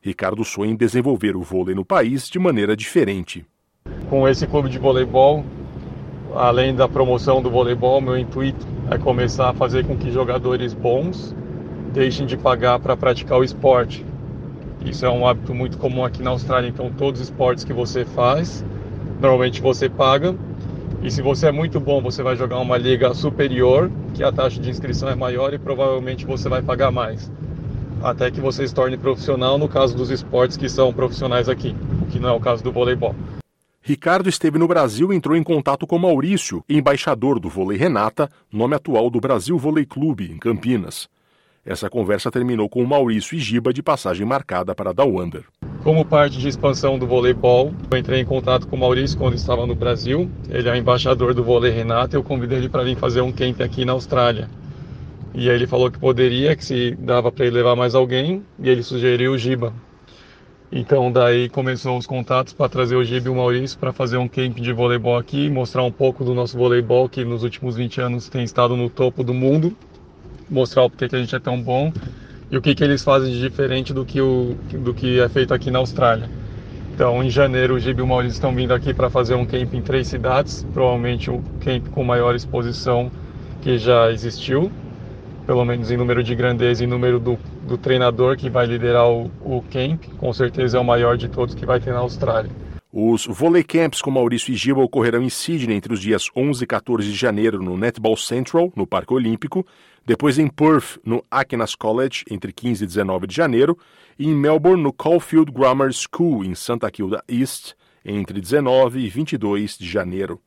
Ricardo 0.00 0.44
sonha 0.44 0.72
em 0.72 0.76
desenvolver 0.76 1.36
o 1.36 1.42
vôlei 1.42 1.74
no 1.74 1.84
país 1.84 2.28
de 2.28 2.38
maneira 2.38 2.76
diferente. 2.76 3.46
Com 4.08 4.26
esse 4.28 4.46
clube 4.46 4.68
de 4.68 4.78
voleibol, 4.78 5.44
além 6.34 6.74
da 6.74 6.88
promoção 6.88 7.40
do 7.40 7.50
voleibol, 7.50 8.00
meu 8.00 8.18
intuito 8.18 8.66
é 8.90 8.98
começar 8.98 9.50
a 9.50 9.54
fazer 9.54 9.86
com 9.86 9.96
que 9.96 10.10
jogadores 10.10 10.74
bons 10.74 11.36
deixem 11.92 12.26
de 12.26 12.36
pagar 12.36 12.78
para 12.78 12.96
praticar 12.96 13.38
o 13.38 13.44
esporte. 13.44 14.04
Isso 14.84 15.04
é 15.04 15.10
um 15.10 15.26
hábito 15.26 15.54
muito 15.54 15.76
comum 15.76 16.04
aqui 16.04 16.22
na 16.22 16.30
Austrália, 16.30 16.68
então 16.68 16.90
todos 16.90 17.20
os 17.20 17.28
esportes 17.28 17.64
que 17.64 17.72
você 17.72 18.04
faz, 18.04 18.64
normalmente 19.20 19.60
você 19.60 19.88
paga. 19.88 20.34
E 21.02 21.10
se 21.10 21.22
você 21.22 21.48
é 21.48 21.52
muito 21.52 21.80
bom, 21.80 22.00
você 22.00 22.22
vai 22.22 22.36
jogar 22.36 22.58
uma 22.58 22.76
liga 22.76 23.12
superior, 23.14 23.90
que 24.14 24.22
a 24.22 24.32
taxa 24.32 24.60
de 24.60 24.70
inscrição 24.70 25.08
é 25.08 25.14
maior 25.14 25.52
e 25.52 25.58
provavelmente 25.58 26.26
você 26.26 26.48
vai 26.48 26.62
pagar 26.62 26.90
mais. 26.90 27.30
Até 28.02 28.30
que 28.30 28.40
você 28.40 28.66
se 28.66 28.74
torne 28.74 28.96
profissional 28.96 29.58
no 29.58 29.68
caso 29.68 29.96
dos 29.96 30.10
esportes 30.10 30.56
que 30.56 30.68
são 30.68 30.92
profissionais 30.92 31.48
aqui, 31.48 31.74
que 32.10 32.18
não 32.18 32.30
é 32.30 32.32
o 32.32 32.40
caso 32.40 32.62
do 32.64 32.72
voleibol. 32.72 33.14
Ricardo 33.82 34.28
esteve 34.28 34.58
no 34.58 34.68
Brasil 34.68 35.12
e 35.12 35.16
entrou 35.16 35.36
em 35.36 35.42
contato 35.42 35.86
com 35.86 35.98
Maurício, 35.98 36.62
embaixador 36.68 37.40
do 37.40 37.48
Vôlei 37.48 37.78
Renata, 37.78 38.30
nome 38.52 38.74
atual 38.74 39.10
do 39.10 39.20
Brasil 39.20 39.58
Vôlei 39.58 39.86
Clube, 39.86 40.30
em 40.30 40.38
Campinas. 40.38 41.08
Essa 41.64 41.90
conversa 41.90 42.30
terminou 42.30 42.68
com 42.70 42.82
Maurício 42.84 43.36
e 43.36 43.38
Giba 43.38 43.72
de 43.72 43.82
passagem 43.82 44.26
marcada 44.26 44.74
para 44.74 44.94
Down 44.94 45.20
Under. 45.20 45.44
Como 45.84 46.04
parte 46.06 46.38
de 46.38 46.48
expansão 46.48 46.98
do 46.98 47.06
voleibol, 47.06 47.74
eu 47.90 47.98
entrei 47.98 48.20
em 48.20 48.24
contato 48.24 48.66
com 48.66 48.76
o 48.76 48.78
Maurício 48.78 49.18
quando 49.18 49.34
estava 49.34 49.66
no 49.66 49.74
Brasil. 49.74 50.30
Ele 50.48 50.68
é 50.68 50.76
embaixador 50.76 51.34
do 51.34 51.44
Vôlei 51.44 51.70
Renata 51.70 52.16
e 52.16 52.18
eu 52.18 52.22
convidei 52.22 52.58
ele 52.58 52.68
para 52.70 52.82
vir 52.82 52.96
fazer 52.96 53.20
um 53.20 53.30
camp 53.30 53.60
aqui 53.60 53.84
na 53.84 53.92
Austrália. 53.92 54.48
E 55.34 55.50
aí 55.50 55.54
ele 55.54 55.66
falou 55.66 55.90
que 55.90 55.98
poderia, 55.98 56.56
que 56.56 56.64
se 56.64 56.96
dava 56.98 57.30
para 57.30 57.44
ele 57.44 57.56
levar 57.56 57.76
mais 57.76 57.94
alguém, 57.94 58.42
e 58.58 58.68
ele 58.68 58.82
sugeriu 58.82 59.32
o 59.32 59.38
Giba, 59.38 59.72
então 60.72 61.10
daí 61.10 61.48
começou 61.48 61.98
os 61.98 62.06
contatos 62.06 62.52
para 62.52 62.68
trazer 62.68 62.94
o 62.94 63.02
Gibi 63.02 63.26
e 63.26 63.28
o 63.28 63.34
Maurício 63.34 63.76
para 63.76 63.92
fazer 63.92 64.18
um 64.18 64.28
camp 64.28 64.56
de 64.58 64.72
voleibol 64.72 65.16
aqui, 65.16 65.50
mostrar 65.50 65.82
um 65.82 65.90
pouco 65.90 66.24
do 66.24 66.32
nosso 66.32 66.56
voleibol 66.56 67.08
que 67.08 67.24
nos 67.24 67.42
últimos 67.42 67.74
20 67.74 68.00
anos 68.00 68.28
tem 68.28 68.44
estado 68.44 68.76
no 68.76 68.88
topo 68.88 69.24
do 69.24 69.34
mundo, 69.34 69.76
mostrar 70.50 70.84
o 70.84 70.90
porquê 70.90 71.08
que 71.08 71.16
a 71.16 71.18
gente 71.18 71.34
é 71.34 71.38
tão 71.38 71.60
bom 71.60 71.92
e 72.50 72.56
o 72.56 72.62
que, 72.62 72.74
que 72.74 72.82
eles 72.82 73.04
fazem 73.04 73.32
de 73.32 73.40
diferente 73.40 73.94
do 73.94 74.04
que, 74.04 74.20
o, 74.20 74.56
do 74.72 74.92
que 74.92 75.20
é 75.20 75.28
feito 75.28 75.54
aqui 75.54 75.70
na 75.70 75.78
Austrália. 75.78 76.28
Então 76.94 77.22
em 77.22 77.30
janeiro 77.30 77.74
o 77.74 77.78
Gibi 77.78 78.00
e 78.00 78.02
o 78.02 78.06
Maurício 78.06 78.34
estão 78.34 78.54
vindo 78.54 78.74
aqui 78.74 78.92
para 78.92 79.08
fazer 79.08 79.34
um 79.34 79.46
camp 79.46 79.72
em 79.74 79.80
três 79.80 80.08
cidades, 80.08 80.66
provavelmente 80.74 81.30
o 81.30 81.42
camp 81.60 81.88
com 81.88 82.02
maior 82.02 82.34
exposição 82.34 83.10
que 83.62 83.78
já 83.78 84.10
existiu 84.10 84.70
pelo 85.50 85.64
menos 85.64 85.90
em 85.90 85.96
número 85.96 86.22
de 86.22 86.32
grandeza 86.34 86.84
e 86.84 86.86
número 86.86 87.18
do, 87.18 87.36
do 87.66 87.76
treinador 87.76 88.36
que 88.36 88.48
vai 88.48 88.66
liderar 88.66 89.08
o, 89.08 89.30
o 89.40 89.62
camp, 89.62 90.04
com 90.16 90.32
certeza 90.32 90.78
é 90.78 90.80
o 90.80 90.84
maior 90.84 91.16
de 91.16 91.28
todos 91.28 91.56
que 91.56 91.66
vai 91.66 91.80
ter 91.80 91.92
na 91.92 91.98
Austrália. 91.98 92.50
Os 92.92 93.24
volley 93.24 93.62
camps 93.62 94.02
com 94.02 94.10
Maurício 94.10 94.52
e 94.52 94.56
Giba 94.56 94.80
ocorrerão 94.80 95.22
em 95.22 95.30
Sydney 95.30 95.76
entre 95.76 95.94
os 95.94 96.00
dias 96.00 96.26
11 96.36 96.64
e 96.64 96.66
14 96.66 97.08
de 97.08 97.14
janeiro 97.14 97.62
no 97.62 97.76
Netball 97.76 98.16
Central, 98.16 98.72
no 98.74 98.84
Parque 98.84 99.14
Olímpico, 99.14 99.64
depois 100.04 100.40
em 100.40 100.48
Perth, 100.48 100.98
no 101.04 101.24
Aquinas 101.30 101.76
College, 101.76 102.24
entre 102.28 102.52
15 102.52 102.82
e 102.82 102.86
19 102.88 103.28
de 103.28 103.36
janeiro, 103.36 103.78
e 104.18 104.26
em 104.26 104.34
Melbourne, 104.34 104.82
no 104.82 104.92
Caulfield 104.92 105.52
Grammar 105.52 105.92
School, 105.92 106.44
em 106.44 106.56
Santa 106.56 106.90
Kilda 106.90 107.22
East, 107.28 107.74
entre 108.04 108.40
19 108.40 108.98
e 108.98 109.08
22 109.08 109.78
de 109.78 109.88
janeiro. 109.88 110.40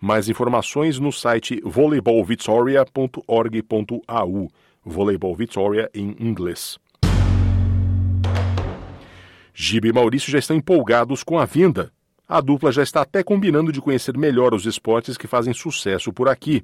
Mais 0.00 0.30
informações 0.30 0.98
no 0.98 1.12
site 1.12 1.60
voleibolvitoria.org.au. 1.62 4.50
Voleibol 4.82 5.34
Victoria 5.34 5.90
em 5.92 6.16
inglês. 6.20 6.78
Giba 9.58 9.88
e 9.88 9.92
Maurício 9.92 10.30
já 10.30 10.38
estão 10.38 10.54
empolgados 10.54 11.24
com 11.24 11.38
a 11.38 11.46
vinda. 11.46 11.90
A 12.28 12.42
dupla 12.42 12.70
já 12.70 12.82
está 12.82 13.00
até 13.00 13.22
combinando 13.22 13.72
de 13.72 13.80
conhecer 13.80 14.14
melhor 14.18 14.52
os 14.52 14.66
esportes 14.66 15.16
que 15.16 15.26
fazem 15.26 15.54
sucesso 15.54 16.12
por 16.12 16.28
aqui 16.28 16.62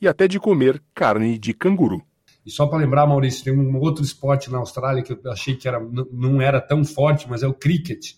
e 0.00 0.08
até 0.08 0.26
de 0.26 0.40
comer 0.40 0.82
carne 0.92 1.38
de 1.38 1.54
canguru. 1.54 2.02
E 2.44 2.50
só 2.50 2.66
para 2.66 2.78
lembrar, 2.78 3.06
Maurício, 3.06 3.44
tem 3.44 3.56
um 3.56 3.78
outro 3.78 4.02
esporte 4.02 4.50
na 4.50 4.58
Austrália 4.58 5.04
que 5.04 5.12
eu 5.12 5.30
achei 5.30 5.54
que 5.54 5.68
era, 5.68 5.78
não 6.10 6.42
era 6.42 6.60
tão 6.60 6.84
forte, 6.84 7.30
mas 7.30 7.44
é 7.44 7.46
o 7.46 7.54
cricket. 7.54 8.14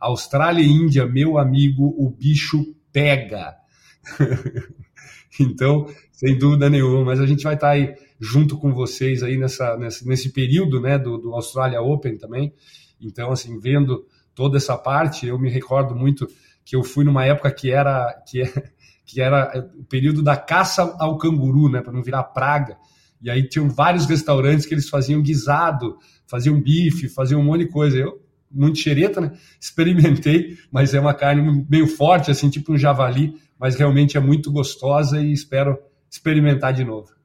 Austrália 0.00 0.62
e 0.62 0.72
Índia, 0.72 1.04
meu 1.04 1.36
amigo, 1.36 1.94
o 1.98 2.08
bicho 2.08 2.74
pega. 2.90 3.56
então, 5.38 5.86
sem 6.12 6.38
dúvida 6.38 6.70
nenhuma, 6.70 7.04
mas 7.04 7.20
a 7.20 7.26
gente 7.26 7.44
vai 7.44 7.56
estar 7.56 7.72
aí 7.72 7.94
junto 8.18 8.56
com 8.56 8.72
vocês 8.72 9.22
aí 9.22 9.36
nessa, 9.36 9.76
nesse, 9.76 10.08
nesse 10.08 10.32
período 10.32 10.80
né, 10.80 10.98
do, 10.98 11.18
do 11.18 11.34
Australia 11.34 11.82
Open 11.82 12.16
também. 12.16 12.54
Então, 13.00 13.30
assim, 13.32 13.58
vendo 13.58 14.06
toda 14.34 14.56
essa 14.56 14.76
parte, 14.76 15.26
eu 15.26 15.38
me 15.38 15.50
recordo 15.50 15.94
muito 15.94 16.26
que 16.64 16.76
eu 16.76 16.82
fui 16.82 17.04
numa 17.04 17.24
época 17.24 17.50
que 17.52 17.70
era 17.70 18.12
que, 18.26 18.42
é, 18.42 18.52
que 19.04 19.20
era 19.20 19.70
o 19.78 19.84
período 19.84 20.22
da 20.22 20.36
caça 20.36 20.96
ao 20.98 21.16
canguru, 21.18 21.70
né, 21.70 21.80
para 21.80 21.92
não 21.92 22.02
virar 22.02 22.24
praga. 22.24 22.76
E 23.20 23.30
aí 23.30 23.48
tinham 23.48 23.68
vários 23.68 24.06
restaurantes 24.06 24.66
que 24.66 24.74
eles 24.74 24.88
faziam 24.88 25.22
guisado, 25.22 25.96
faziam 26.26 26.60
bife, 26.60 27.08
faziam 27.08 27.40
um 27.40 27.44
monte 27.44 27.64
de 27.64 27.72
coisa. 27.72 27.96
Eu 27.96 28.20
muito 28.50 28.78
xereta, 28.78 29.20
né? 29.20 29.32
Experimentei, 29.60 30.56
mas 30.70 30.94
é 30.94 31.00
uma 31.00 31.14
carne 31.14 31.64
meio 31.68 31.86
forte, 31.86 32.30
assim, 32.30 32.48
tipo 32.48 32.72
um 32.72 32.78
javali, 32.78 33.34
mas 33.58 33.74
realmente 33.74 34.16
é 34.16 34.20
muito 34.20 34.50
gostosa 34.50 35.20
e 35.20 35.32
espero 35.32 35.78
experimentar 36.10 36.72
de 36.72 36.84
novo. 36.84 37.15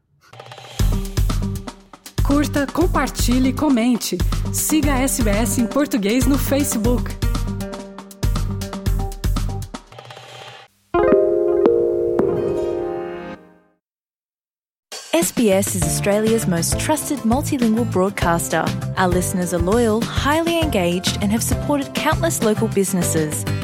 Curta, 2.32 2.66
compartilhe, 2.66 3.52
comente. 3.52 4.18
Siga 4.54 4.94
a 4.94 5.06
SBS 5.06 5.58
em 5.58 5.68
português 5.68 6.26
no 6.26 6.38
Facebook. 6.38 7.12
SBS 15.14 15.76
is 15.76 15.84
Australia's 15.84 16.46
most 16.46 16.80
trusted 16.80 17.20
multilingual 17.26 17.84
broadcaster. 17.92 18.64
Our 18.98 19.10
listeners 19.10 19.54
are 19.54 19.62
loyal, 19.62 20.00
highly 20.00 20.58
engaged, 20.58 21.18
and 21.22 21.34
have 21.34 21.44
supported 21.44 21.94
countless 21.94 22.42
local 22.42 22.70
businesses. 22.70 23.44